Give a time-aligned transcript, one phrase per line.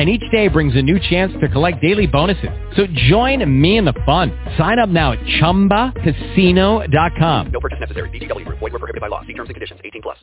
[0.00, 2.48] and each day brings a new chance to collect daily bonuses.
[2.74, 4.32] So join me in the fun.
[4.56, 7.50] Sign up now at ChumbaCasino.com.
[7.52, 8.08] No purchase necessary.
[8.08, 8.48] VGW.
[8.48, 9.20] Void were prohibited by law.
[9.26, 9.78] See terms and conditions.
[9.84, 10.16] 18 plus.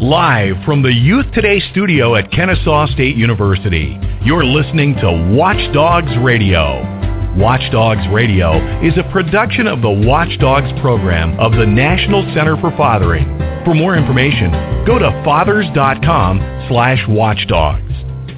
[0.00, 7.03] Live from the Youth Today studio at Kennesaw State University, you're listening to Watchdogs Radio.
[7.36, 13.24] Watchdogs Radio is a production of the Watchdogs program of the National Center for Fathering.
[13.64, 14.52] For more information,
[14.86, 16.38] go to fathers.com
[16.68, 17.92] slash watchdogs.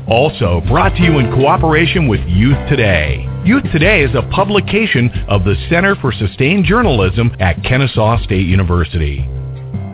[0.09, 3.29] Also brought to you in cooperation with Youth Today.
[3.45, 9.27] Youth Today is a publication of the Center for Sustained Journalism at Kennesaw State University.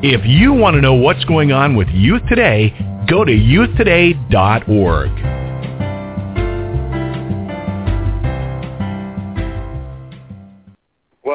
[0.04, 2.72] If you want to know what's going on with Youth Today,
[3.08, 5.41] go to youthtoday.org.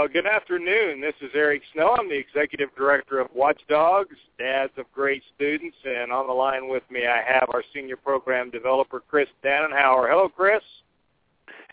[0.08, 1.02] Well, good afternoon.
[1.02, 1.94] This is Eric Snow.
[2.00, 6.84] I'm the Executive Director of Watchdogs, Dads of Great Students, and on the line with
[6.90, 10.10] me I have our Senior Program Developer, Chris Danenhauer.
[10.10, 10.62] Hello, Chris.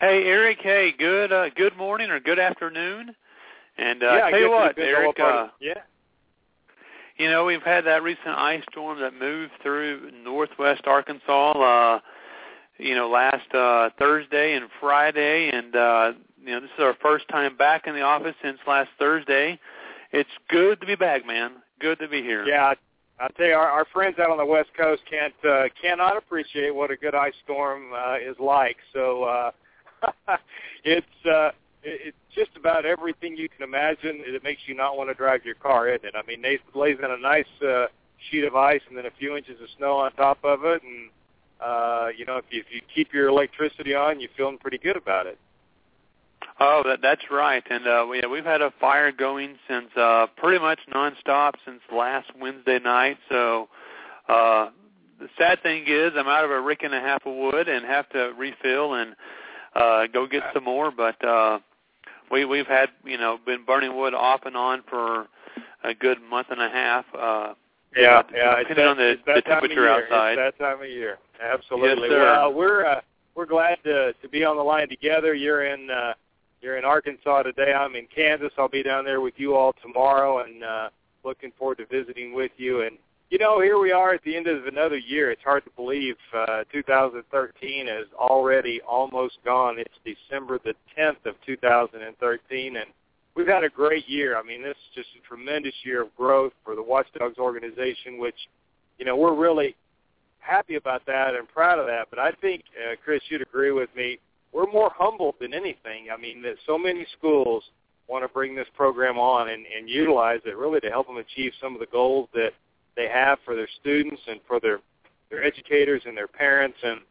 [0.01, 0.57] Hey, Eric.
[0.61, 3.15] Hey, good uh, good morning or good afternoon.
[3.77, 5.17] And uh, yeah, tell you what, Eric.
[5.17, 5.73] Uh, yeah.
[7.17, 11.51] You know, we've had that recent ice storm that moved through northwest Arkansas.
[11.51, 11.99] Uh,
[12.79, 16.11] you know, last uh, Thursday and Friday, and uh,
[16.45, 19.59] you know, this is our first time back in the office since last Thursday.
[20.11, 21.53] It's good to be back, man.
[21.79, 22.45] Good to be here.
[22.45, 22.73] Yeah,
[23.19, 26.73] I tell you, our, our friends out on the West Coast can't uh, cannot appreciate
[26.73, 28.77] what a good ice storm uh, is like.
[28.93, 29.51] So uh,
[30.83, 31.51] it's uh,
[31.83, 34.21] it's just about everything you can imagine.
[34.25, 36.13] It makes you not want to drive your car, isn't it?
[36.15, 37.87] I mean, they lays in a nice uh,
[38.29, 41.09] sheet of ice and then a few inches of snow on top of it, and
[41.59, 44.97] uh, you know, if you, if you keep your electricity on, you're feeling pretty good
[44.97, 45.39] about it.
[46.59, 47.63] Oh, that, that's right.
[47.69, 52.29] And uh, we, we've had a fire going since uh, pretty much nonstop since last
[52.39, 53.17] Wednesday night.
[53.29, 53.67] So
[54.29, 54.69] uh,
[55.19, 57.85] the sad thing is I'm out of a rick and a half of wood and
[57.85, 59.15] have to refill and
[59.75, 60.91] uh, go get some more.
[60.91, 61.59] But uh,
[62.31, 65.27] we, we've had, you know, been burning wood off and on for
[65.83, 67.05] a good month and a half.
[67.13, 67.53] Uh,
[67.97, 68.59] yeah, yeah.
[68.59, 70.37] Depending it's that, on the, the temperature outside.
[70.37, 71.17] It's that time of year.
[71.41, 72.07] Absolutely.
[72.07, 72.23] Yes, sir.
[72.23, 73.01] Well, we're uh,
[73.35, 75.33] we're glad to to be on the line together.
[75.33, 76.13] You're in uh,
[76.61, 77.73] you're in Arkansas today.
[77.73, 78.51] I'm in Kansas.
[78.57, 80.89] I'll be down there with you all tomorrow, and uh,
[81.23, 82.81] looking forward to visiting with you.
[82.81, 82.97] And
[83.29, 85.31] you know, here we are at the end of another year.
[85.31, 89.77] It's hard to believe uh, 2013 is already almost gone.
[89.79, 92.85] It's December the 10th of 2013, and
[93.35, 94.37] we've had a great year.
[94.37, 98.35] I mean, this is just a tremendous year of growth for the Watchdogs organization, which,
[98.99, 99.75] you know, we're really
[100.39, 102.07] happy about that and proud of that.
[102.11, 104.19] But I think, uh, Chris, you'd agree with me,
[104.55, 106.07] we're more humbled than anything.
[106.11, 107.61] I mean, that so many schools
[108.07, 111.51] want to bring this program on and, and utilize it really to help them achieve
[111.61, 112.51] some of the goals that
[112.95, 114.79] they have for their students and for their
[115.29, 116.77] their educators and their parents.
[116.83, 117.01] And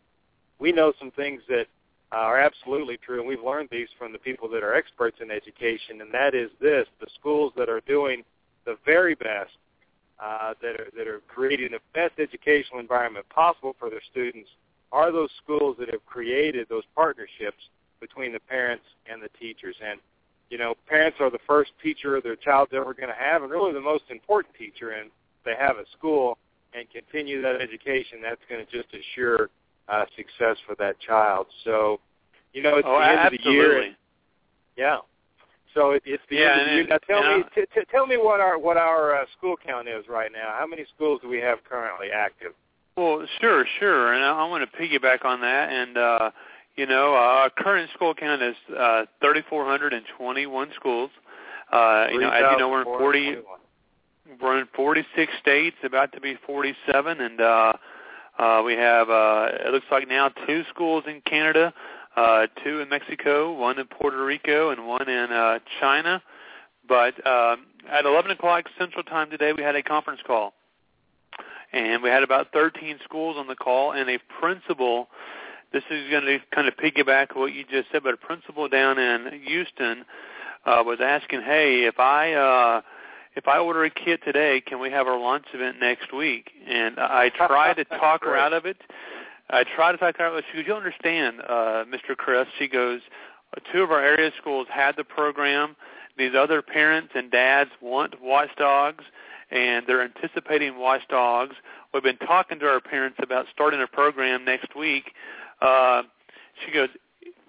[0.59, 1.67] we know some things that
[2.13, 6.01] are absolutely true, and we've learned these from the people that are experts in education,
[6.01, 8.23] and that is this: the schools that are doing
[8.65, 9.51] the very best,
[10.19, 14.49] uh, that are that are creating the best educational environment possible for their students,
[14.95, 17.63] are those schools that have created those partnerships
[18.01, 19.75] between the parents and the teachers.
[19.85, 19.99] And
[20.51, 23.73] you know, parents are the first teacher their child's ever going to have, and really
[23.73, 24.91] the most important teacher.
[24.91, 25.11] And
[25.45, 26.39] they have at school
[26.75, 29.51] and continue that education, that's going to just assure
[29.89, 31.47] uh, success for that child.
[31.65, 32.01] So,
[32.53, 33.39] you know, it's oh, the end absolutely.
[33.39, 33.83] of the year.
[33.83, 33.97] And,
[34.77, 34.99] yeah.
[35.75, 36.87] So it, it's the Yeah, end of the year.
[36.89, 37.37] Now tell yeah.
[37.39, 40.55] me, t- t- tell me what our what our uh, school count is right now.
[40.59, 42.53] How many schools do we have currently active?
[42.97, 45.73] Well, sure, sure, and I, I want to piggyback on that.
[45.73, 46.31] And uh,
[46.77, 51.11] you know, uh, our current school count is uh, 3,421 schools.
[51.73, 53.37] Uh, you know, as you know, we're in 40,
[54.41, 57.73] we're in 46 states, about to be 47, and uh,
[58.39, 61.73] uh, we have uh, it looks like now two schools in Canada,
[62.17, 66.23] uh, two in Mexico, one in Puerto Rico, and one in uh, China.
[66.89, 70.53] But um, at 11 o'clock Central Time today, we had a conference call,
[71.75, 75.09] and we had about 13 schools on the call, and a principal.
[75.73, 78.97] This is going to kind of piggyback what you just said, but a principal down
[78.97, 80.05] in Houston
[80.67, 82.81] uh, was asking, "Hey, if I uh,
[83.35, 87.01] if I order a kit today, can we have our lunch event next week?" And
[87.01, 88.77] I tried to talk her out of it.
[89.51, 90.45] I tried to talk her out of it.
[90.53, 92.17] She goes, "You understand, uh, Mr.
[92.17, 93.01] Chris?" She goes,
[93.73, 95.75] "Two of our area schools had the program.
[96.17, 99.03] these other parents and dads want watchdogs,
[99.51, 101.57] and they're anticipating watchdogs.
[101.93, 105.13] We've been talking to our parents about starting a program next week.
[105.61, 106.03] Uh,
[106.65, 106.89] she goes,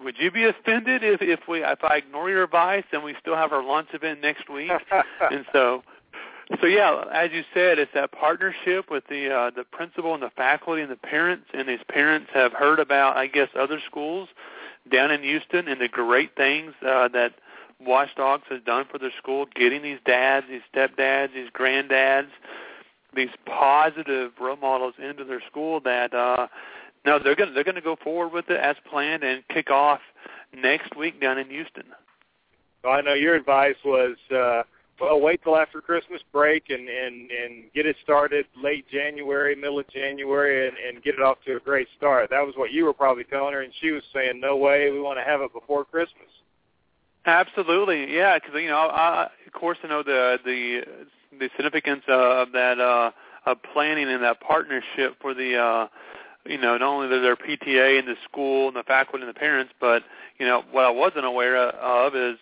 [0.02, 3.34] would you be offended if if we if I ignore your advice and we still
[3.34, 4.70] have our launch event next week?
[5.30, 5.82] and so
[6.60, 10.30] so yeah, as you said, it's that partnership with the uh, the principal and the
[10.36, 14.28] faculty and the parents, and these parents have heard about, I guess, other schools
[14.90, 17.34] down in Houston and the great things uh, that
[17.80, 22.28] Watchdogs has done for their school, getting these dads, these stepdads, these granddads,
[23.14, 25.80] these positive role models into their school.
[25.80, 26.48] That uh,
[27.04, 30.00] no, they're going they're going to go forward with it as planned and kick off
[30.54, 31.84] next week down in Houston.
[32.84, 34.16] I know your advice was.
[34.34, 34.62] Uh,
[34.98, 39.78] well, wait till after Christmas break and and and get it started late January, middle
[39.78, 42.30] of January, and and get it off to a great start.
[42.30, 45.00] That was what you were probably telling her, and she was saying, "No way, we
[45.00, 46.28] want to have it before Christmas."
[47.26, 50.82] Absolutely, yeah, because you know, I, of course, I know the the
[51.38, 53.10] the significance of that uh,
[53.46, 55.56] of planning and that partnership for the.
[55.56, 55.88] uh
[56.46, 59.72] you know, not only their PTA and the school and the faculty and the parents,
[59.80, 60.04] but
[60.38, 62.38] you know what I wasn't aware of is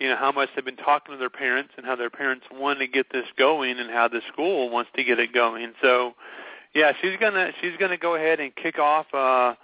[0.00, 2.78] you know how much they've been talking to their parents and how their parents want
[2.80, 5.72] to get this going and how the school wants to get it going.
[5.82, 6.14] So,
[6.74, 9.54] yeah, she's gonna she's gonna go ahead and kick off uh,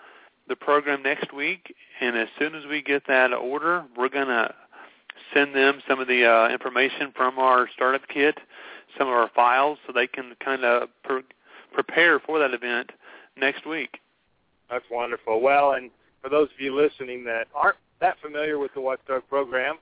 [0.50, 4.52] the program next week, and as soon as we get that order, we're gonna
[5.32, 8.36] send them some of the uh, information from our startup kit,
[8.98, 11.22] some of our files, so they can kind of pre-
[11.72, 12.90] prepare for that event
[13.36, 14.00] next week.
[14.68, 15.40] That's wonderful.
[15.40, 15.88] Well, and
[16.20, 19.76] for those of you listening that aren't that familiar with the Watchdog program,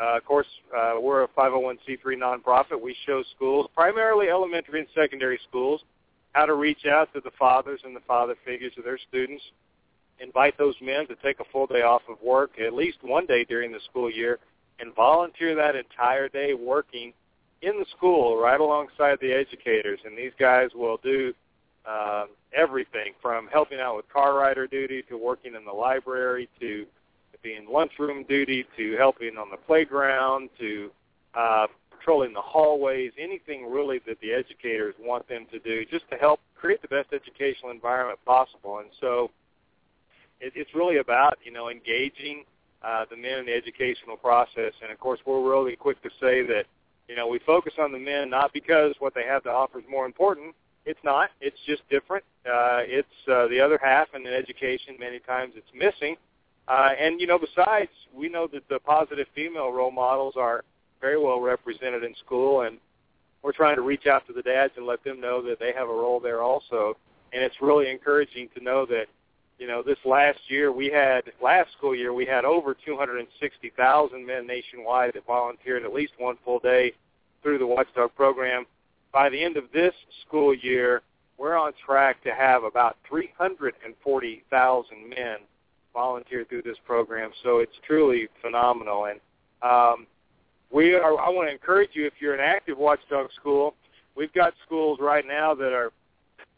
[0.00, 2.80] uh, of course, uh, we're a 501c3 nonprofit.
[2.80, 5.82] We show schools, primarily elementary and secondary schools,
[6.32, 9.42] how to reach out to the fathers and the father figures of their students,
[10.20, 13.44] invite those men to take a full day off of work, at least one day
[13.44, 14.38] during the school year,
[14.78, 17.12] and volunteer that entire day working
[17.62, 20.00] in the school right alongside the educators.
[20.04, 21.32] And these guys will do
[21.86, 26.86] uh, everything from helping out with car rider duty to working in the library to
[27.42, 30.90] being lunchroom duty to helping on the playground to
[31.34, 36.16] uh, patrolling the hallways, anything really that the educators want them to do just to
[36.16, 38.78] help create the best educational environment possible.
[38.78, 39.30] And so
[40.42, 42.44] it, it's really about, you know, engaging
[42.82, 44.72] uh, the men in the educational process.
[44.82, 46.64] And of course, we're really quick to say that,
[47.08, 49.84] you know, we focus on the men not because what they have to offer is
[49.88, 50.54] more important.
[50.84, 51.30] It's not.
[51.40, 52.24] It's just different.
[52.44, 54.96] Uh, it's uh, the other half and in education.
[54.98, 56.16] Many times it's missing.
[56.66, 60.64] Uh, and you know, besides, we know that the positive female role models are
[61.00, 62.78] very well represented in school, and
[63.42, 65.88] we're trying to reach out to the dads and let them know that they have
[65.88, 66.96] a role there also.
[67.32, 69.06] And it's really encouraging to know that,
[69.58, 74.46] you know, this last year we had, last school year we had over 260,000 men
[74.46, 76.92] nationwide that volunteered at least one full day
[77.42, 78.64] through the Watchdog program.
[79.12, 79.94] By the end of this
[80.26, 81.02] school year,
[81.38, 85.36] we're on track to have about 340,000 men
[85.92, 87.30] volunteer through this program.
[87.42, 89.06] So it's truly phenomenal.
[89.06, 89.20] And
[89.62, 90.06] um,
[90.70, 93.74] we are, I want to encourage you, if you're an active watchdog school,
[94.16, 95.92] we've got schools right now that are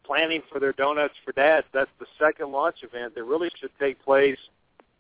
[0.05, 1.67] planning for their Donuts for Dads.
[1.73, 4.39] That's the second launch event that really should take place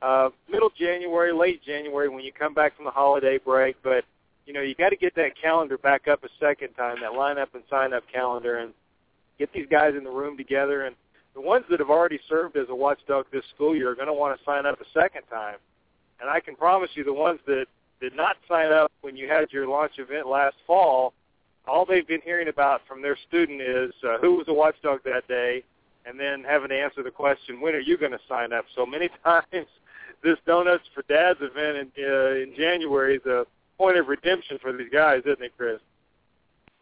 [0.02, 3.76] uh, middle January, late January when you come back from the holiday break.
[3.82, 4.04] But
[4.46, 7.54] you know, you got to get that calendar back up a second time, that lineup
[7.54, 8.74] and sign up calendar, and
[9.38, 10.94] get these guys in the room together and
[11.34, 14.12] the ones that have already served as a watchdog this school year are going to
[14.12, 15.56] want to sign up a second time.
[16.20, 17.64] And I can promise you the ones that
[18.00, 21.13] did not sign up when you had your launch event last fall, all
[21.94, 25.62] they've been hearing about from their student is uh, who was a watchdog that day,
[26.06, 28.64] and then having to answer the question, when are you going to sign up?
[28.74, 29.66] So many times
[30.22, 33.46] this Donuts for Dads event in, uh, in January is a
[33.78, 35.78] point of redemption for these guys, isn't it, Chris?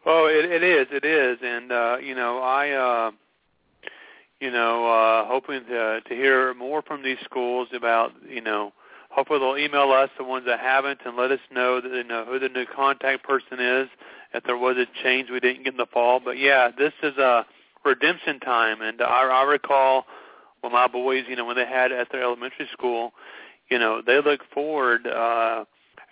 [0.05, 0.87] Oh, it, it is.
[0.91, 1.37] It is.
[1.43, 2.71] And, uh, you know, I...
[2.71, 3.11] Uh
[4.39, 8.73] you know, uh, hoping to to hear more from these schools about, you know,
[9.09, 12.25] hopefully they'll email us the ones that haven't and let us know that they know
[12.25, 13.87] who the new contact person is
[14.33, 16.19] if there was a change we didn't get in the fall.
[16.23, 17.45] But yeah, this is a
[17.85, 20.05] redemption time, and I, I recall
[20.61, 23.11] when my boys, you know, when they had at their elementary school,
[23.69, 25.65] you know, they look forward uh,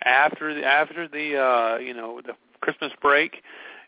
[0.04, 3.42] after the after the uh, you know the Christmas break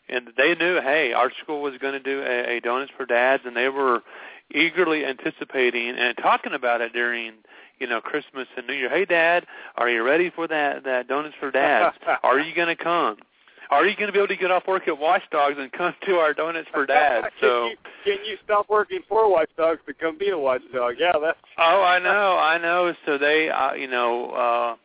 [0.09, 3.43] and they knew, hey, our school was going to do a, a donuts for dads,
[3.47, 4.03] and they were
[4.55, 7.33] eagerly anticipating and talking about it during
[7.79, 8.91] you know Christmas and New Year.
[8.91, 11.97] Hey, Dad, are you ready for that that donuts for dads?
[12.23, 13.17] are you going to come?
[13.75, 16.15] Are you going to be able to get off work at Watchdogs and come to
[16.17, 17.25] our donuts for dad?
[17.41, 17.77] So can you,
[18.17, 20.95] can you stop working for Watchdogs to come be a watchdog?
[20.99, 21.39] Yeah, that's.
[21.59, 22.95] oh, I know, I know.
[23.07, 24.31] So they, uh, you know.
[24.31, 24.77] uh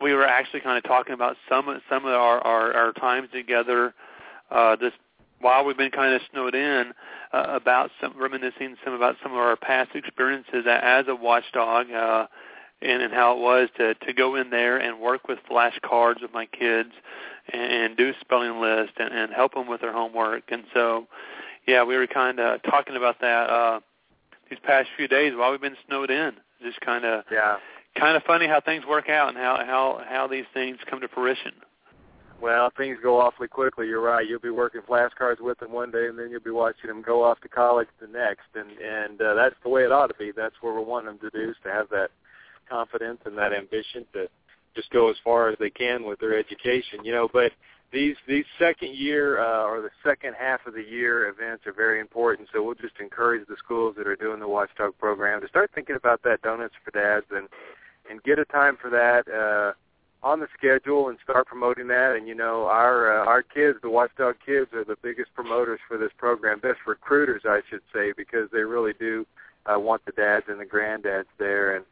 [0.00, 3.94] we were actually kind of talking about some some of our our, our times together
[4.50, 4.92] uh, this
[5.40, 6.92] while we've been kind of snowed in
[7.32, 12.26] uh, about some reminiscing some about some of our past experiences as a watchdog uh,
[12.82, 16.32] and, and how it was to to go in there and work with flashcards with
[16.32, 16.90] my kids
[17.52, 21.06] and, and do spelling list and, and help them with their homework and so
[21.66, 23.80] yeah we were kind of talking about that uh,
[24.50, 27.56] these past few days while we've been snowed in just kind of yeah
[27.98, 31.08] kind of funny how things work out and how how how these things come to
[31.08, 31.52] fruition.
[32.40, 33.86] Well, things go awfully quickly.
[33.86, 34.28] You're right.
[34.28, 37.24] You'll be working flashcards with them one day, and then you'll be watching them go
[37.24, 38.48] off to college the next.
[38.54, 40.32] And and uh, that's the way it ought to be.
[40.36, 42.10] That's what we want them to do is to have that
[42.68, 44.28] confidence and that ambition to
[44.76, 47.04] just go as far as they can with their education.
[47.04, 47.50] You know, but
[47.92, 52.00] these these second year uh, or the second half of the year events are very
[52.00, 52.48] important.
[52.52, 55.96] So we'll just encourage the schools that are doing the Watchdog program to start thinking
[55.96, 57.48] about that donuts for dads and
[58.08, 59.72] and get a time for that uh,
[60.26, 62.16] on the schedule and start promoting that.
[62.16, 65.98] And you know, our uh, our kids, the Watchdog kids, are the biggest promoters for
[65.98, 69.26] this program, best recruiters, I should say, because they really do
[69.66, 71.76] uh, want the dads and the granddads there.
[71.76, 71.84] And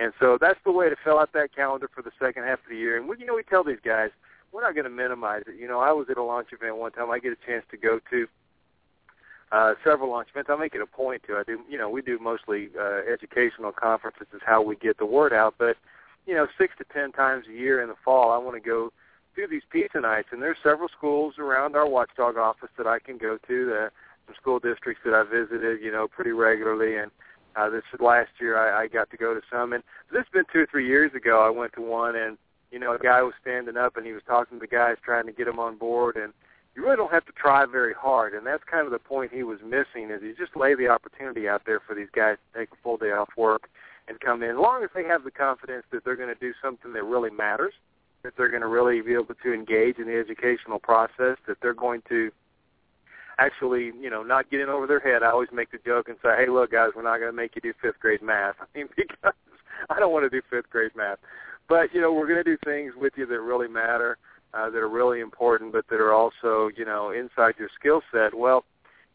[0.00, 2.70] and so that's the way to fill out that calendar for the second half of
[2.70, 2.96] the year.
[2.96, 4.10] And we, you know, we tell these guys
[4.52, 5.60] we're not going to minimize it.
[5.60, 7.10] You know, I was at a launch event one time.
[7.10, 8.26] I get a chance to go to
[9.52, 10.50] uh, several launch events.
[10.50, 11.34] I make it a point to.
[11.34, 15.06] I do, you know, we do mostly uh, educational conferences is how we get the
[15.06, 15.54] word out.
[15.58, 15.76] But
[16.26, 18.92] you know, six to ten times a year in the fall, I want to go
[19.36, 23.18] do these pizza nights, and there's several schools around our watchdog office that I can
[23.18, 23.66] go to.
[23.66, 23.90] The
[24.26, 27.10] some school districts that I visited, you know, pretty regularly, and
[27.56, 29.72] uh, this last year I, I got to go to some.
[29.72, 31.44] And this has been two or three years ago.
[31.44, 32.38] I went to one, and
[32.70, 35.26] you know, a guy was standing up and he was talking to the guys, trying
[35.26, 36.32] to get them on board, and
[36.74, 39.42] you really don't have to try very hard, and that's kind of the point he
[39.42, 40.10] was missing.
[40.10, 42.96] Is you just lay the opportunity out there for these guys to take a full
[42.96, 43.68] day off work
[44.08, 46.52] and come in, as long as they have the confidence that they're going to do
[46.62, 47.74] something that really matters,
[48.22, 51.74] that they're going to really be able to engage in the educational process, that they're
[51.74, 52.30] going to
[53.38, 55.22] actually, you know, not get in over their head.
[55.22, 57.54] I always make the joke and say, hey, look, guys, we're not going to make
[57.54, 58.56] you do fifth grade math.
[58.60, 59.34] I mean, because
[59.88, 61.18] I don't want to do fifth grade math.
[61.68, 64.18] But, you know, we're going to do things with you that really matter
[64.54, 68.34] uh, that are really important, but that are also, you know, inside your skill set.
[68.34, 68.64] Well,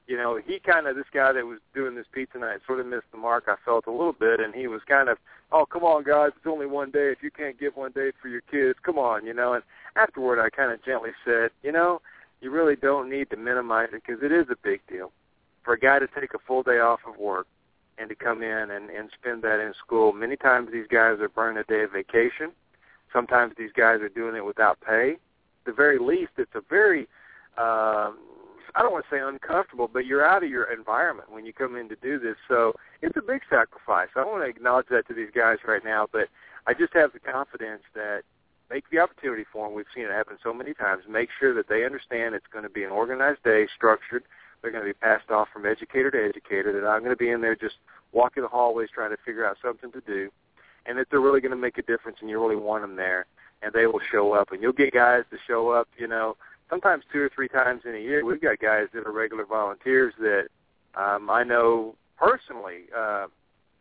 [0.08, 2.86] you know, he kind of, this guy that was doing this pizza night sort of
[2.86, 5.18] missed the mark, I felt a little bit, and he was kind of,
[5.52, 7.12] oh, come on, guys, it's only one day.
[7.12, 9.54] If you can't get one day for your kids, come on, you know.
[9.54, 9.64] And
[9.96, 12.02] afterward, I kind of gently said, you know,
[12.42, 15.12] you really don't need to minimize it because it is a big deal.
[15.64, 17.48] For a guy to take a full day off of work
[17.98, 21.30] and to come in and, and spend that in school, many times these guys are
[21.30, 22.52] burning a day of vacation.
[23.12, 25.16] Sometimes these guys are doing it without pay
[25.66, 27.02] the very least, it's a very
[27.58, 28.20] um,
[28.78, 31.78] I don't want to say uncomfortable, but you're out of your environment when you come
[31.78, 32.36] in to do this.
[32.48, 34.10] So it's a big sacrifice.
[34.16, 36.28] I want to acknowledge that to these guys right now, but
[36.68, 38.24] I just have the confidence that
[38.70, 39.76] make the opportunity for them.
[39.76, 41.04] We've seen it happen so many times.
[41.08, 44.24] Make sure that they understand it's going to be an organized day, structured.
[44.62, 46.74] They're going to be passed off from educator to educator.
[46.74, 47.76] That I'm going to be in there just
[48.12, 50.32] walking the hallways trying to figure out something to do,
[50.86, 53.28] and that they're really going to make a difference, and you really want them there
[53.62, 54.52] and they will show up.
[54.52, 56.38] And you'll get guys to show up, you know,
[56.70, 58.24] sometimes two or three times in a year.
[58.24, 60.48] We've got guys that are regular volunteers that
[60.96, 62.84] um, I know personally.
[62.96, 63.28] Uh,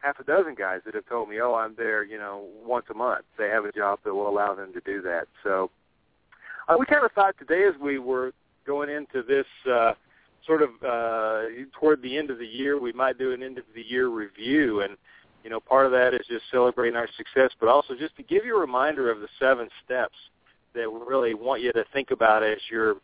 [0.04, 2.94] half a dozen guys that have told me, "Oh, I'm there," you know, once a
[2.94, 3.24] month.
[3.38, 5.26] They have a job that will allow them to do that.
[5.42, 5.70] So
[6.68, 8.32] uh, we kind of thought today, as we were
[8.66, 9.92] going into this uh,
[10.46, 13.64] sort of uh, toward the end of the year, we might do an end of
[13.74, 14.96] the year review and
[15.44, 18.46] you know, part of that is just celebrating our success, but also just to give
[18.46, 20.16] you a reminder of the seven steps
[20.74, 22.96] that we really want you to think about as you're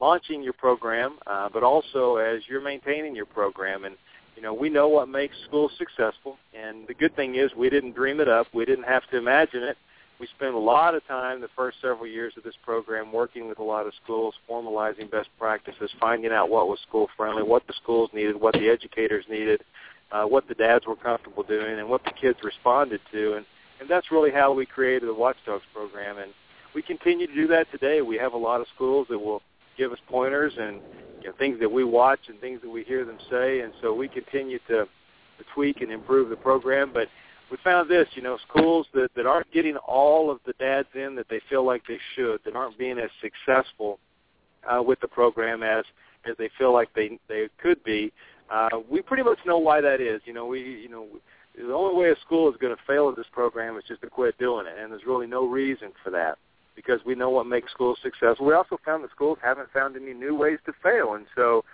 [0.00, 3.84] launching your program, uh, but also as you're maintaining your program.
[3.84, 3.96] And
[4.36, 7.94] you know, we know what makes schools successful, and the good thing is we didn't
[7.94, 8.46] dream it up.
[8.54, 9.76] We didn't have to imagine it.
[10.18, 13.58] We spent a lot of time the first several years of this program working with
[13.58, 17.74] a lot of schools, formalizing best practices, finding out what was school friendly, what the
[17.82, 19.62] schools needed, what the educators needed,
[20.12, 23.34] uh, what the dads were comfortable doing and what the kids responded to.
[23.34, 23.46] And,
[23.80, 26.18] and that's really how we created the Watchdogs program.
[26.18, 26.32] And
[26.74, 28.00] we continue to do that today.
[28.00, 29.42] We have a lot of schools that will
[29.76, 30.80] give us pointers and
[31.22, 33.60] you know, things that we watch and things that we hear them say.
[33.60, 36.90] And so we continue to, to tweak and improve the program.
[36.92, 37.08] But
[37.50, 41.14] we found this, you know, schools that, that aren't getting all of the dads in
[41.16, 43.98] that they feel like they should, that aren't being as successful
[44.68, 45.84] uh, with the program as
[46.24, 48.12] as they feel like they they could be,
[48.48, 50.20] uh, we pretty much know why that is.
[50.24, 51.06] You know, we you know
[51.56, 54.08] the only way a school is going to fail at this program is just to
[54.08, 56.38] quit doing it, and there's really no reason for that
[56.74, 58.46] because we know what makes schools successful.
[58.46, 61.64] We also found that schools haven't found any new ways to fail, and so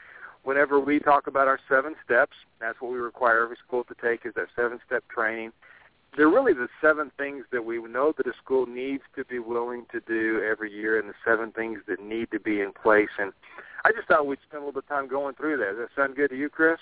[0.45, 4.25] whenever we talk about our seven steps, that's what we require every school to take
[4.25, 5.53] is that seven-step training.
[6.17, 9.85] they're really the seven things that we know that a school needs to be willing
[9.93, 13.11] to do every year, and the seven things that need to be in place.
[13.19, 13.33] And
[13.85, 15.77] I just thought we'd spend a little bit of time going through that.
[15.77, 16.79] Does that sound good to you, Chris?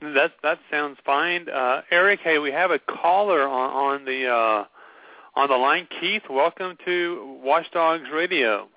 [0.00, 1.48] That that sounds fine.
[1.50, 4.64] Uh, Eric, hey, we have a caller on, on the uh,
[5.34, 5.86] on the line.
[6.00, 8.68] Keith, welcome to Watchdogs Radio.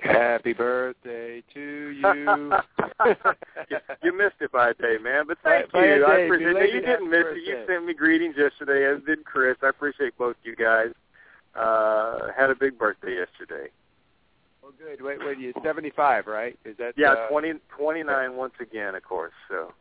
[0.00, 2.52] Happy birthday to you.
[4.02, 5.24] you missed it by a day, man.
[5.28, 6.04] But thank By- by you.
[6.04, 6.74] I appreciate it.
[6.74, 7.46] You didn't miss happy it.
[7.46, 9.56] You sent me greetings yesterday, as did Chris.
[9.62, 10.88] I appreciate both you guys.
[11.54, 13.68] Uh, had a big birthday yesterday.
[14.62, 15.02] well, good.
[15.02, 16.58] Wait, wait, you're 75, right?
[16.64, 19.34] Is that Yeah, uh, twenty twenty nine once again, of course.
[19.50, 19.72] So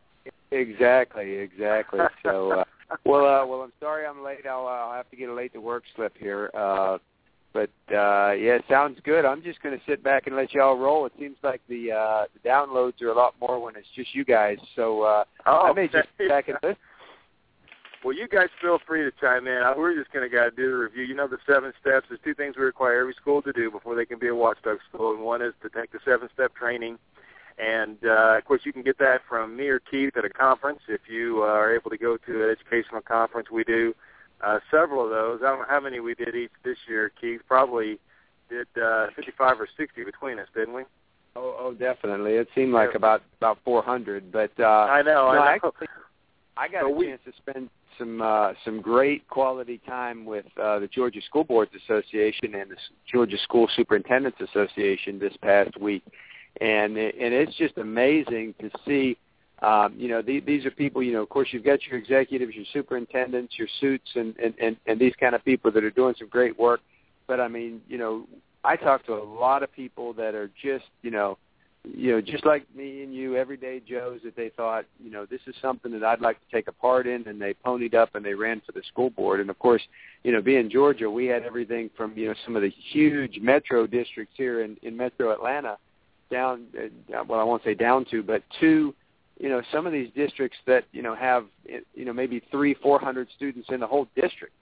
[0.51, 2.01] Exactly, exactly.
[2.23, 2.63] So, uh,
[3.05, 4.45] well, uh, well, I'm sorry I'm late.
[4.45, 6.51] I'll, uh, I'll have to get a late to work slip here.
[6.53, 6.97] Uh,
[7.53, 9.25] but uh, yeah, sounds good.
[9.25, 11.05] I'm just going to sit back and let y'all roll.
[11.05, 14.23] It seems like the uh, the downloads are a lot more when it's just you
[14.23, 14.57] guys.
[14.75, 16.77] So uh, oh, I may just sit back and listen.
[18.03, 19.61] Well, you guys feel free to chime in.
[19.77, 21.03] We're just going to got to do the review.
[21.03, 22.07] You know the seven steps.
[22.09, 24.79] There's two things we require every school to do before they can be a watchdog
[24.89, 26.97] school, and one is to take the seven-step training.
[27.57, 30.79] And uh, of course, you can get that from me or Keith at a conference
[30.87, 33.49] if you uh, are able to go to an educational conference.
[33.51, 33.93] We do
[34.41, 35.39] uh, several of those.
[35.43, 37.41] I don't know how many we did each this year, Keith.
[37.47, 37.99] Probably
[38.49, 40.83] did uh, 55 or 60 between us, didn't we?
[41.35, 42.33] Oh, oh, definitely.
[42.33, 45.11] It seemed like about about 400, but uh, I know.
[45.13, 45.43] no, I know.
[45.43, 45.87] actually,
[46.57, 50.45] I got So a we- chance to spend some uh, some great quality time with
[50.61, 52.75] uh, the Georgia School Boards Association and the
[53.09, 56.03] Georgia School Superintendents Association this past week,
[56.61, 59.17] and and it's just amazing to see.
[59.61, 61.03] Um, you know, the, these are people.
[61.03, 64.77] You know, of course, you've got your executives, your superintendents, your suits, and, and and
[64.85, 66.79] and these kind of people that are doing some great work.
[67.27, 68.25] But I mean, you know,
[68.63, 71.37] I talk to a lot of people that are just, you know,
[71.83, 75.41] you know, just like me and you, everyday Joes that they thought, you know, this
[75.47, 78.23] is something that I'd like to take a part in, and they ponied up and
[78.23, 79.39] they ran for the school board.
[79.39, 79.81] And of course,
[80.23, 83.87] you know, being Georgia, we had everything from you know some of the huge metro
[83.87, 85.77] districts here in in Metro Atlanta,
[86.31, 88.95] down, uh, well, I won't say down to, but to,
[89.39, 91.45] you know, some of these districts that you know have,
[91.93, 94.53] you know, maybe three, four hundred students in the whole district.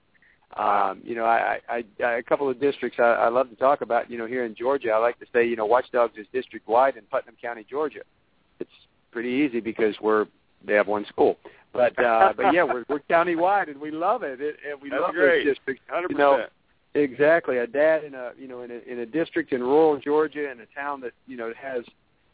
[0.58, 3.82] Um, you know, I, I, I, a couple of districts I, I love to talk
[3.82, 4.10] about.
[4.10, 6.98] You know, here in Georgia, I like to say, you know, Watchdogs is district wide
[6.98, 8.02] in Putnam County, Georgia.
[8.60, 8.70] It's
[9.12, 10.26] pretty easy because we're
[10.66, 11.38] they have one school.
[11.72, 14.90] But uh, but yeah, we're we're county wide and we love it, it and we
[14.90, 15.46] That's love great.
[15.46, 15.84] those districts.
[15.88, 16.52] Hundred You know, percent.
[16.96, 17.58] Exactly.
[17.58, 20.60] A dad in a you know in a in a district in rural Georgia in
[20.60, 21.84] a town that you know has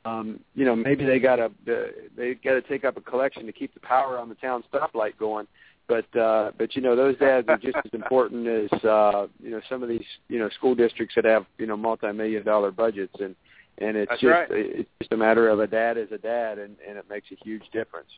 [0.05, 1.73] um you know maybe they got a uh,
[2.15, 5.17] they got to take up a collection to keep the power on the town stoplight
[5.17, 5.45] going
[5.87, 9.59] but uh but you know those dads are just as important as uh you know
[9.67, 13.35] some of these you know school districts that have you know multi-million dollar budgets and
[13.79, 14.47] and it's That's just right.
[14.51, 17.35] it's just a matter of a dad is a dad and and it makes a
[17.43, 18.09] huge difference.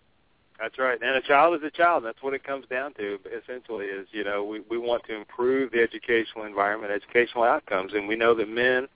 [0.59, 0.97] That's right.
[1.01, 2.03] And a child is a child.
[2.03, 3.19] That's what it comes down to.
[3.43, 8.07] Essentially, is you know we we want to improve the educational environment, educational outcomes, and
[8.07, 8.87] we know that men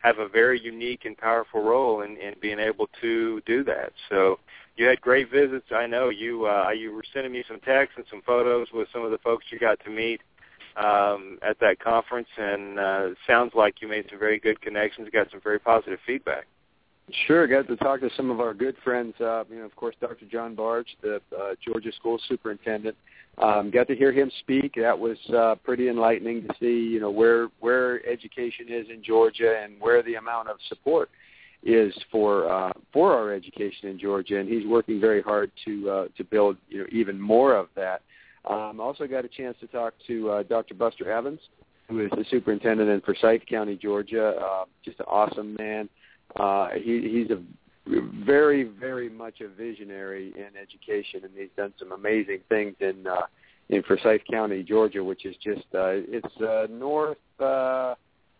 [0.00, 3.92] have a very unique and powerful role in in being able to do that.
[4.08, 4.38] So
[4.76, 5.66] you had great visits.
[5.72, 9.04] I know you uh, you were sending me some texts and some photos with some
[9.04, 10.20] of the folks you got to meet
[10.76, 15.30] um, at that conference, and uh, sounds like you made some very good connections, got
[15.32, 16.46] some very positive feedback.
[17.26, 19.14] Sure, got to talk to some of our good friends.
[19.20, 20.26] Uh, you know, of course, Dr.
[20.30, 22.96] John Barge, the uh, Georgia School Superintendent.
[23.38, 24.74] Um, got to hear him speak.
[24.76, 26.90] That was uh, pretty enlightening to see.
[26.90, 31.08] You know where where education is in Georgia and where the amount of support
[31.62, 36.08] is for uh, for our education in Georgia, and he's working very hard to uh,
[36.16, 38.02] to build you know even more of that.
[38.44, 40.74] Um, also got a chance to talk to uh, Dr.
[40.74, 41.40] Buster Evans,
[41.88, 44.34] who is the superintendent in Forsyth County, Georgia.
[44.40, 45.88] Uh, just an awesome man.
[46.36, 47.42] Uh, he, he's a
[48.24, 53.22] very, very much a visionary in education, and he's done some amazing things in uh,
[53.70, 57.94] in Forsyth County, Georgia, which is just uh, it's uh, north, uh,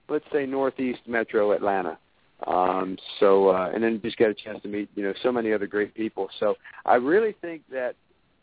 [0.08, 1.98] let's say northeast Metro Atlanta.
[2.46, 5.52] Um, so, uh, and then just got a chance to meet you know so many
[5.52, 6.28] other great people.
[6.38, 6.54] So,
[6.86, 7.94] I really think that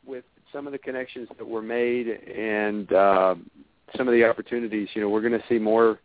[0.05, 3.36] with some of the connections that were made and uh,
[3.97, 5.99] some of the opportunities, you know, we're going to see more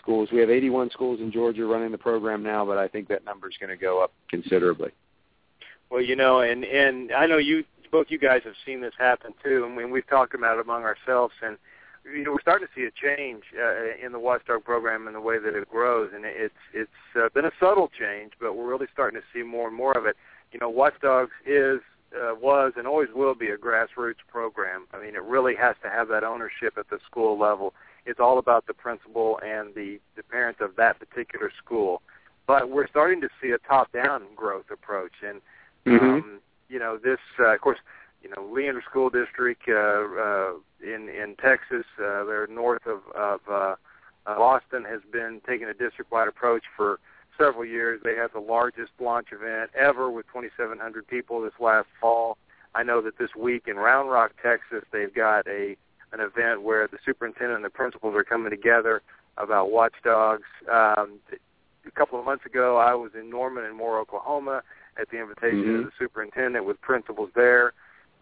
[0.00, 0.28] schools.
[0.32, 3.48] We have 81 schools in Georgia running the program now, but I think that number
[3.48, 4.90] is going to go up considerably.
[5.90, 9.34] Well, you know, and and I know you both you guys have seen this happen
[9.44, 11.58] too, and we, we've talked about it among ourselves, and
[12.04, 15.20] you know we're starting to see a change uh, in the Watchdog program and the
[15.20, 18.86] way that it grows, and it's it's uh, been a subtle change, but we're really
[18.92, 20.16] starting to see more and more of it.
[20.50, 21.80] You know, Watchdogs is
[22.16, 24.86] uh, was and always will be a grassroots program.
[24.92, 27.74] I mean, it really has to have that ownership at the school level.
[28.04, 32.02] It's all about the principal and the the parents of that particular school.
[32.46, 35.40] But we're starting to see a top-down growth approach, and
[35.86, 36.04] Mm-hmm.
[36.04, 37.78] um, you know, this, uh, of course,
[38.22, 43.40] you know, Leander School District uh, uh, in in Texas, uh, they're north of of
[43.50, 43.74] uh,
[44.26, 47.00] Austin, has been taking a district-wide approach for
[47.36, 48.00] several years.
[48.04, 52.38] They had the largest launch event ever with 2,700 people this last fall.
[52.74, 55.76] I know that this week in Round Rock, Texas, they've got a
[56.12, 59.02] an event where the superintendent and the principals are coming together
[59.38, 60.46] about watchdogs.
[60.70, 61.18] Um,
[61.86, 64.62] a couple of months ago, I was in Norman and Moore, Oklahoma,
[65.00, 65.78] at the invitation Mhm.
[65.78, 67.72] of the superintendent with principals there.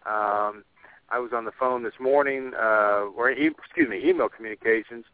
[0.05, 0.63] Um,
[1.09, 5.05] I was on the phone this morning, uh, or e- excuse me, email communications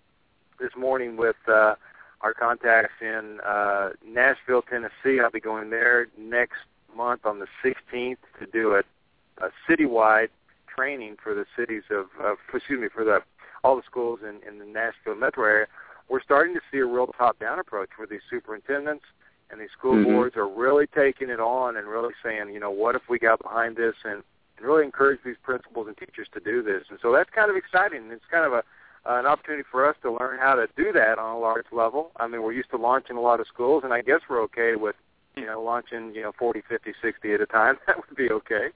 [0.59, 1.75] this morning with uh,
[2.21, 5.19] our contacts in uh, Nashville, Tennessee.
[5.19, 6.59] I'll be going there next
[6.95, 8.83] month on the 16th to do a,
[9.43, 10.29] a citywide
[10.77, 13.19] training for the cities of, of excuse me, for the
[13.63, 15.67] all the schools in, in the Nashville metro area.
[16.09, 19.03] We're starting to see a real top-down approach where these superintendents
[19.49, 20.05] and these school Mhm.
[20.05, 23.41] boards are really taking it on and really saying, you know, what if we got
[23.41, 24.23] behind this and,
[24.57, 26.83] and really encourage these principals and teachers to do this.
[26.89, 28.11] And so that's kind of exciting.
[28.11, 28.63] It's kind of a
[29.05, 32.11] uh, an opportunity for us to learn how to do that on a large level.
[32.17, 34.75] I mean, we're used to launching a lot of schools, and I guess we're okay
[34.75, 34.97] with,
[35.37, 37.77] you know, launching, you know, 40, 50, 60 at a time.
[37.87, 38.67] That would be okay.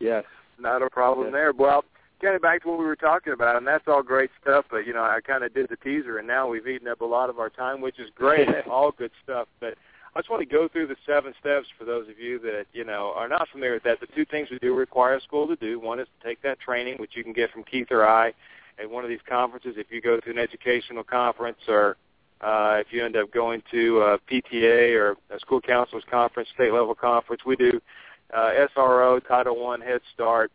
[0.00, 0.24] Yes.
[0.58, 1.32] Not a problem Yes.
[1.32, 1.52] there.
[1.52, 1.84] Well,
[2.20, 4.64] kind of back to what we were talking about, and that's all great stuff.
[4.70, 7.04] But you know, I kind of did the teaser, and now we've eaten up a
[7.04, 8.48] lot of our time, which is great.
[8.70, 9.48] all good stuff.
[9.60, 9.74] But
[10.14, 12.84] I just want to go through the seven steps for those of you that you
[12.84, 14.00] know are not familiar with that.
[14.00, 15.78] The two things we do require a school to do.
[15.78, 18.32] One is to take that training, which you can get from Keith or I
[18.80, 19.74] at one of these conferences.
[19.76, 21.96] If you go to an educational conference or
[22.40, 26.72] uh, if you end up going to a PTA or a school counselors conference, state
[26.72, 27.80] level conference, we do
[28.34, 30.50] uh, SRO, Title One, Head Start,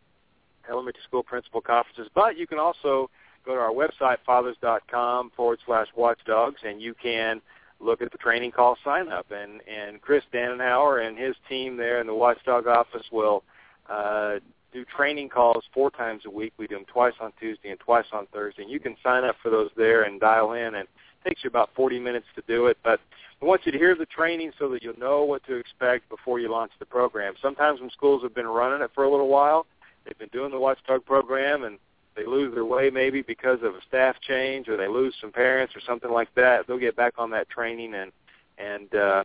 [0.68, 2.08] elementary school principal conferences.
[2.14, 3.10] But you can also
[3.44, 7.40] go to our website, fathers.com forward slash watchdogs, and you can
[7.80, 9.26] look at the training call sign up.
[9.30, 13.42] And, and Chris Danenhauer and his team there in the watchdog office will
[13.90, 14.36] uh,
[14.72, 16.52] do training calls four times a week.
[16.56, 18.62] We do them twice on Tuesday and twice on Thursday.
[18.62, 20.74] And you can sign up for those there and dial in.
[20.74, 20.88] And it
[21.28, 22.78] takes you about 40 minutes to do it.
[22.82, 23.00] But
[23.44, 26.40] we want you to hear the training so that you'll know what to expect before
[26.40, 27.34] you launch the program.
[27.42, 29.66] Sometimes when schools have been running it for a little while,
[30.04, 31.78] they've been doing the watchdog program and
[32.16, 35.76] they lose their way maybe because of a staff change or they lose some parents
[35.76, 38.12] or something like that, they'll get back on that training and
[38.56, 39.22] and uh,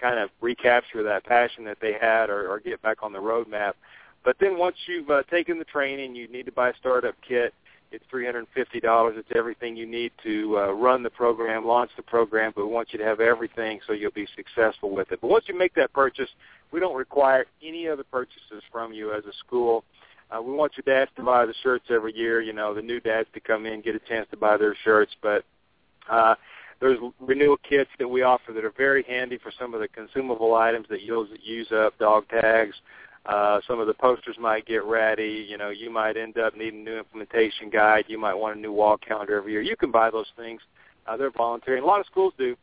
[0.00, 3.74] kind of recapture that passion that they had or, or get back on the roadmap.
[4.24, 7.54] But then once you've uh, taken the training, you need to buy a startup kit.
[7.92, 9.16] It's three hundred and fifty dollars.
[9.18, 12.52] It's everything you need to uh, run the program, launch the program.
[12.54, 15.20] But we want you to have everything so you'll be successful with it.
[15.20, 16.28] But once you make that purchase,
[16.72, 19.84] we don't require any other purchases from you as a school.
[20.30, 22.40] Uh, we want your dads to buy the shirts every year.
[22.40, 25.12] You know, the new dads to come in get a chance to buy their shirts.
[25.20, 25.44] But
[26.08, 26.36] uh,
[26.80, 30.54] there's renewal kits that we offer that are very handy for some of the consumable
[30.54, 32.76] items that you'll use up, dog tags.
[33.26, 35.46] Uh, some of the posters might get ratty.
[35.48, 38.04] You know, you might end up needing a new implementation guide.
[38.08, 39.60] You might want a new wall calendar every year.
[39.60, 40.60] You can buy those things.
[41.06, 41.78] Uh, they're voluntary.
[41.78, 42.56] And a lot of schools do.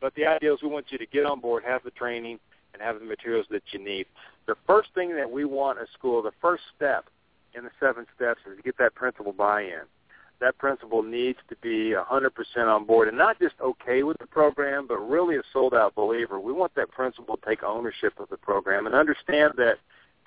[0.00, 2.38] But the idea is we want you to get on board, have the training,
[2.72, 4.06] and have the materials that you need.
[4.46, 7.06] The first thing that we want a school, the first step
[7.54, 9.82] in the seven steps is to get that principal buy-in.
[10.40, 14.86] That principal needs to be 100% on board and not just okay with the program,
[14.86, 16.40] but really a sold-out believer.
[16.40, 19.78] We want that principal to take ownership of the program and understand that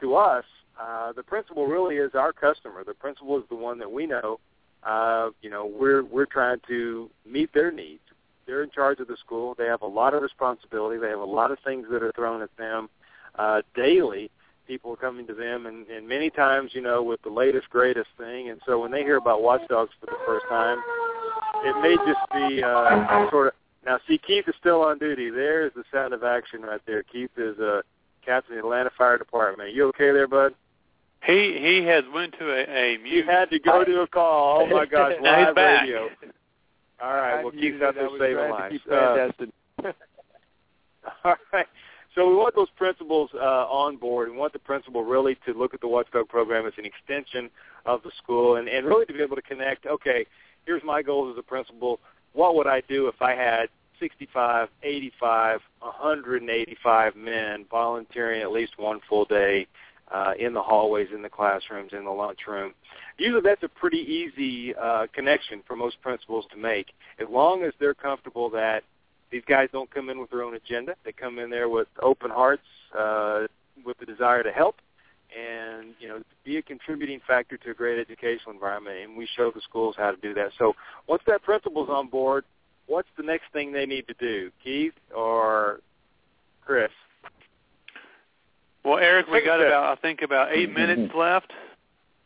[0.01, 0.45] to us,
[0.79, 2.83] uh, the principal really is our customer.
[2.83, 4.39] The principal is the one that we know.
[4.83, 8.01] Uh, you know, we're we're trying to meet their needs.
[8.45, 9.55] They're in charge of the school.
[9.57, 10.97] They have a lot of responsibility.
[10.99, 12.89] They have a lot of things that are thrown at them
[13.37, 14.31] uh, daily.
[14.67, 18.09] People are coming to them, and, and many times, you know, with the latest, greatest
[18.17, 18.49] thing.
[18.49, 20.77] And so when they hear about watchdogs for the first time,
[21.63, 23.53] it may just be uh, sort of.
[23.85, 25.29] Now, see, Keith is still on duty.
[25.29, 27.03] There's the sound of action right there.
[27.03, 27.81] Keith is a uh,
[28.27, 29.69] captain of the Atlanta Fire Department.
[29.69, 30.53] Are you okay there, bud?
[31.25, 34.61] He he has went to a, a He had to go to a call.
[34.61, 35.81] Oh my gosh, Now he's live back.
[35.81, 36.09] radio.
[37.01, 38.75] All right, well, I'm Keith's out there saving lives.
[38.91, 39.27] Uh,
[41.23, 41.65] All right.
[42.15, 44.31] So we want those principals uh, on board.
[44.31, 47.51] We want the principal really to look at the Watchdog program as an extension
[47.85, 50.25] of the school and, and really to be able to connect, okay,
[50.65, 51.99] here's my goals as a principal.
[52.33, 58.99] What would I do if I had 65, 85, 185 men volunteering at least one
[59.07, 59.67] full day
[60.13, 62.73] uh, in the hallways, in the classrooms, in the lunchroom?
[63.17, 66.87] Usually that's a pretty easy uh, connection for most principals to make
[67.19, 68.83] as long as they're comfortable that
[69.31, 70.95] these guys don't come in with their own agenda.
[71.03, 72.63] They come in there with open hearts,
[72.97, 73.47] uh,
[73.85, 74.77] with the desire to help,
[75.37, 78.97] and you know, be a contributing factor to a great educational environment.
[79.03, 80.51] And we show the schools how to do that.
[80.57, 80.73] So
[81.07, 82.45] once that principal's on board,
[82.87, 85.79] what's the next thing they need to do, Keith or
[86.65, 86.89] Chris?
[88.83, 91.51] Well, Eric, we Take got about I think about eight minutes left,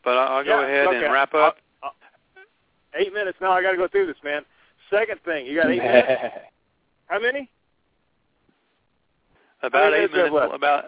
[0.04, 1.04] but I'll, I'll go Yeah, ahead okay.
[1.04, 1.56] and wrap up.
[1.82, 1.90] Uh, uh,
[2.94, 3.52] eight minutes now.
[3.52, 4.42] I got to go through this, man.
[4.90, 6.08] Second thing, you got eight minutes.
[7.06, 7.50] How many?
[9.62, 10.54] About many eight minutes do you have minutes.
[10.56, 10.84] About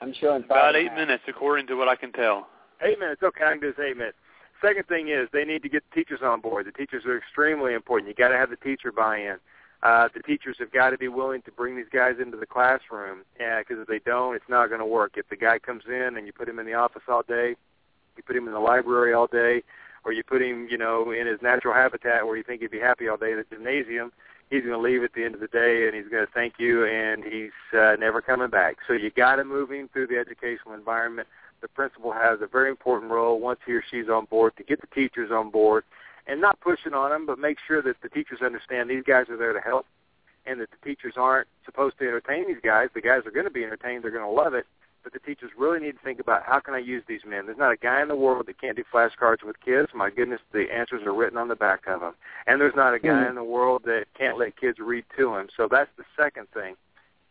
[0.00, 2.48] I'm showing five about eight minutes, according to what I can tell.
[2.82, 3.22] Eight minutes.
[3.22, 4.16] Okay, I can do this eight minutes.
[4.60, 6.66] Second thing is they need to get the teachers on board.
[6.66, 8.08] The teachers are extremely important.
[8.08, 9.36] You got to have the teacher buy-in.
[9.82, 13.18] Uh, the teachers have got to be willing to bring these guys into the classroom
[13.36, 15.12] because if they don't, it's not going to work.
[15.16, 17.56] If the guy comes in and you put him in the office all day,
[18.16, 19.62] you put him in the library all day,
[20.04, 22.80] or you put him, you know, in his natural habitat where you think he'd be
[22.80, 24.12] happy all day, in the gymnasium,
[24.50, 26.54] he's going to leave at the end of the day and he's going to thank
[26.58, 28.78] you and he's uh, never coming back.
[28.86, 31.28] So you got to move him through the educational environment.
[31.60, 34.80] The principal has a very important role once he or she's on board to get
[34.80, 35.84] the teachers on board
[36.26, 39.36] and not pushing on them, but make sure that the teachers understand these guys are
[39.36, 39.86] there to help
[40.44, 42.88] and that the teachers aren't supposed to entertain these guys.
[42.94, 44.04] The guys are going to be entertained.
[44.04, 44.66] They're going to love it.
[45.02, 47.46] But the teachers really need to think about how can I use these men.
[47.46, 49.88] There's not a guy in the world that can't do flashcards with kids.
[49.94, 52.14] My goodness, the answers are written on the back of them.
[52.48, 53.28] And there's not a guy Mhm.
[53.30, 55.48] in the world that can't let kids read to him.
[55.56, 56.76] So that's the second thing.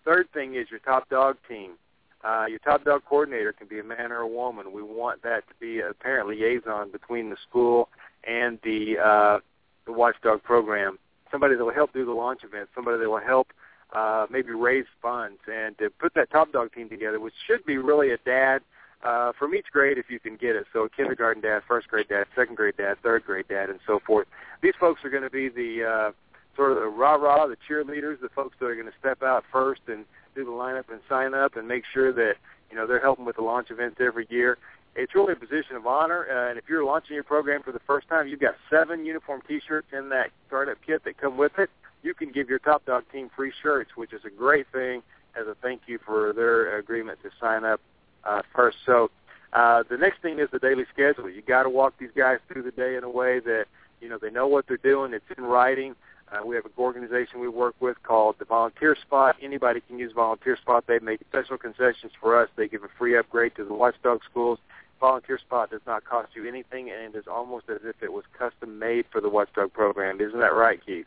[0.05, 1.77] Third thing is your top dog team.
[2.25, 4.71] Uh, your top dog coordinator can be a man or a woman.
[4.73, 7.89] We want that to be a parent liaison between the school
[8.23, 9.39] and the uh,
[9.85, 10.97] the watchdog program.
[11.31, 12.71] Somebody that will help do the launch events.
[12.73, 13.53] Somebody that will help
[13.93, 17.77] uh, maybe raise funds and to put that top dog team together, which should be
[17.77, 18.61] really a dad
[19.03, 20.65] uh, from each grade if you can get it.
[20.73, 23.99] So a kindergarten dad, first grade dad, second grade dad, third grade dad, and so
[24.05, 24.27] forth.
[24.63, 26.11] These folks are going to be the uh,
[26.55, 29.81] sort of the rah-rah, the cheerleaders, the folks that are going to step out first
[29.88, 30.05] and
[30.36, 32.36] do the lineup and sign up and make sure that
[32.69, 34.58] you know they're helping with the launch events every year.
[34.95, 37.82] It's really a position of honor, uh, and if you're launching your program for the
[37.86, 41.69] first time, you've got seven uniform T-shirts in that startup kit that come with it.
[42.02, 45.02] You can give your Top Dog team free shirts, which is a great thing
[45.36, 47.82] as a thank you for their agreement to sign up
[48.24, 48.78] uh, first.
[48.86, 49.12] So
[49.54, 51.30] uh, the next thing is the daily schedule.
[51.30, 53.65] You got to walk these guys through the day in a way that
[54.02, 55.13] you know they know what they're doing.
[55.13, 55.95] It's in writing.
[56.31, 59.35] Uh, we have an organization we work with called the Volunteer Spot.
[59.41, 60.83] Anybody can use Volunteer Spot.
[60.88, 62.49] They make special concessions for us.
[62.55, 64.59] They give a free upgrade to the Watchdog schools.
[64.99, 68.23] Volunteer Spot does not cost you anything, and it is almost as if it was
[68.38, 70.19] custom made for the Watchdog program.
[70.19, 71.05] Isn't that right, Keith?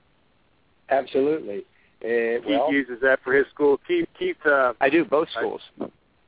[0.88, 1.64] Absolutely.
[2.00, 3.80] Uh, Keith well, uses that for his school.
[3.88, 5.62] Keith, Keith, uh, I do both schools.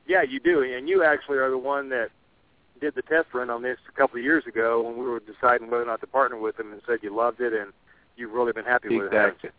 [0.05, 2.09] yeah, you do, and you actually are the one that
[2.81, 5.69] did the test run on this a couple of years ago when we were deciding
[5.69, 7.71] whether or not to partner with them, and said you loved it and
[8.15, 9.15] you've really been happy with it.
[9.15, 9.49] Exactly.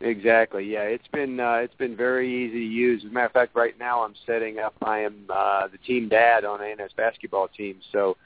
[0.00, 0.64] Exactly.
[0.64, 3.02] Yeah, it's been uh, it's been very easy to use.
[3.04, 4.74] As a matter of fact, right now I'm setting up.
[4.82, 8.16] I am uh, the team dad on ANS basketball team, so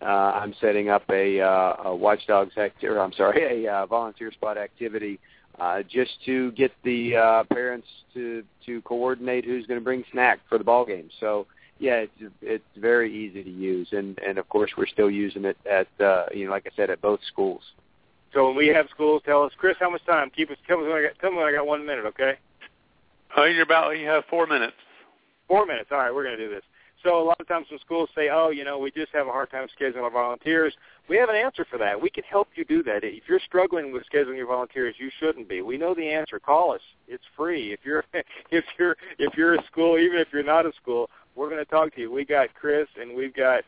[0.00, 4.30] uh, I'm setting up a, uh, a Watchdogs act- or I'm sorry, a uh, volunteer
[4.32, 5.18] spot activity
[5.58, 10.40] uh, just to get the uh, parents to to coordinate who's going to bring snack
[10.48, 11.10] for the ball game.
[11.20, 11.46] So
[11.78, 15.56] yeah, it's it's very easy to use, and and of course we're still using it
[15.70, 17.62] at uh, you know like I said at both schools.
[18.34, 20.30] So when we have schools, tell us, Chris, how much time?
[20.34, 20.56] Keep us.
[20.66, 21.18] Tell me when I got.
[21.20, 22.34] Tell me when I got one minute, okay?
[23.30, 24.74] Uh, oh, you're about you have four minutes.
[25.46, 25.88] Four minutes.
[25.92, 26.64] All right, we're going to do this.
[27.04, 29.30] So a lot of times when schools say, "Oh, you know, we just have a
[29.30, 30.74] hard time scheduling our volunteers,"
[31.08, 32.00] we have an answer for that.
[32.00, 33.04] We can help you do that.
[33.04, 35.62] If you're struggling with scheduling your volunteers, you shouldn't be.
[35.62, 36.40] We know the answer.
[36.40, 36.80] Call us.
[37.06, 37.72] It's free.
[37.72, 38.04] If you're
[38.50, 41.70] if you're if you're a school, even if you're not a school, we're going to
[41.70, 42.10] talk to you.
[42.10, 43.62] We got Chris and we've got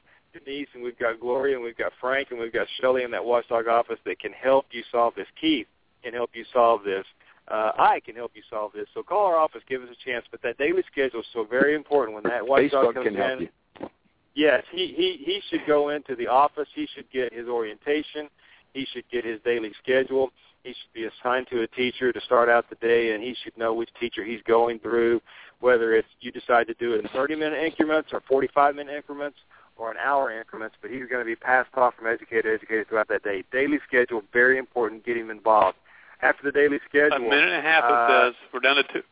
[0.44, 3.24] Denise and we've got Gloria and we've got Frank and we've got Shelley in that
[3.24, 5.26] watchdog office that can help you solve this.
[5.40, 5.66] Keith
[6.02, 7.04] can help you solve this.
[7.48, 8.86] Uh, I can help you solve this.
[8.92, 10.24] So call our office, give us a chance.
[10.30, 12.14] But that daily schedule is so very important.
[12.14, 13.48] When that watchdog Facebook comes can help in,
[13.80, 13.88] you.
[14.34, 16.68] yes, he, he he should go into the office.
[16.74, 18.28] He should get his orientation.
[18.74, 20.30] He should get his daily schedule.
[20.64, 23.56] He should be assigned to a teacher to start out the day, and he should
[23.56, 25.22] know which teacher he's going through.
[25.60, 29.38] Whether it's you decide to do it in 30-minute increments or 45-minute increments
[29.76, 32.84] or an hour increments, but he's going to be passed off from educator to educator
[32.88, 33.44] throughout that day.
[33.52, 35.04] Daily schedule, very important.
[35.04, 35.76] Get him involved.
[36.22, 38.34] After the daily schedule, A minute and a half uh, it says.
[38.52, 39.02] We're down to two.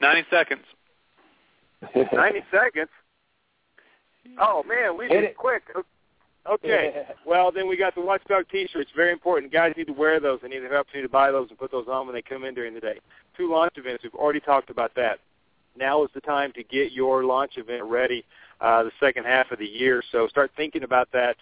[0.00, 0.62] Ninety seconds.
[2.12, 2.88] 90 seconds.
[4.40, 5.30] Oh man, we Hit did it.
[5.30, 5.62] it quick.
[6.50, 7.06] Okay.
[7.26, 8.90] Well, then we got the Watchdog T-shirts.
[8.94, 9.50] Very important.
[9.50, 10.40] Guys need to wear those.
[10.42, 12.20] They need to have the opportunity to buy those and put those on when they
[12.20, 13.00] come in during the day.
[13.34, 14.02] Two launch events.
[14.02, 15.20] We've already talked about that.
[15.76, 18.24] Now is the time to get your launch event ready.
[18.60, 20.02] Uh, the second half of the year.
[20.12, 21.36] So start thinking about that.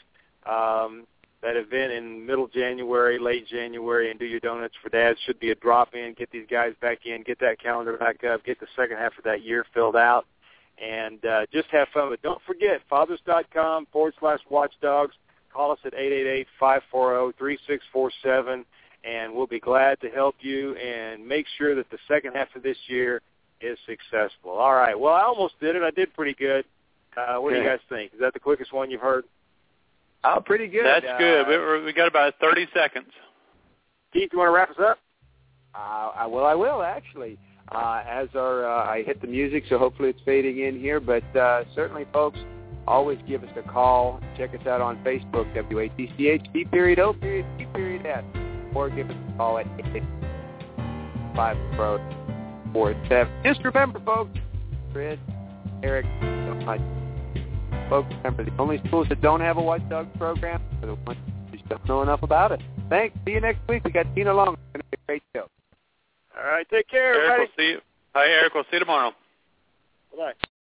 [0.44, 1.06] Um,
[1.42, 5.50] that event in middle January, late January, and do your donuts for dads should be
[5.50, 6.14] a drop in.
[6.16, 7.22] Get these guys back in.
[7.22, 8.44] Get that calendar back up.
[8.44, 10.24] Get the second half of that year filled out
[10.82, 12.10] and uh, just have fun.
[12.10, 15.14] But don't forget, fathers.com forward slash watchdogs.
[15.52, 15.92] Call us at
[16.62, 18.64] 888-540-3647,
[19.04, 22.62] and we'll be glad to help you and make sure that the second half of
[22.62, 23.20] this year
[23.60, 24.52] is successful.
[24.52, 24.98] All right.
[24.98, 25.82] Well, I almost did it.
[25.82, 26.64] I did pretty good.
[27.16, 28.12] Uh, what do you guys think?
[28.14, 29.24] Is that the quickest one you've heard?
[30.24, 30.84] Oh, pretty good.
[30.86, 31.46] That's Uh, good.
[31.48, 33.08] We, we got about 30 seconds.
[34.12, 34.98] Keith, you want to wrap us up?
[35.74, 37.38] Uh, I, well, I will actually.
[37.70, 41.00] Uh, as our, uh, I hit the music, so hopefully it's fading in here.
[41.00, 42.38] But uh, certainly, folks,
[42.86, 44.20] always give us a call.
[44.36, 48.24] Check us out on Facebook, WATCH period O period T period S,
[48.74, 50.02] or give us a call at eight
[51.34, 52.00] five four
[52.72, 53.32] four seven.
[53.44, 54.38] Just remember, folks,
[54.92, 55.18] Fred,
[55.82, 56.04] Eric,
[57.92, 58.10] so much.
[58.10, 61.18] folks, remember the only schools that don't have a Watchdog program are the ones
[61.50, 62.60] who just don't know enough about it.
[62.88, 63.16] Thanks.
[63.24, 63.84] See you next week.
[63.84, 64.54] We got Tina Long.
[64.54, 65.48] It's going to be a great show.
[66.36, 66.66] All right.
[66.70, 67.50] Take care, Eric, everybody.
[67.56, 67.78] we'll see you.
[68.14, 68.54] Hi, Eric.
[68.54, 69.12] We'll see you tomorrow.
[70.16, 70.32] Bye.